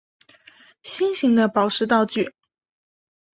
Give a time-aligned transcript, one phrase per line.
[0.81, 2.33] 心形的宝石道具。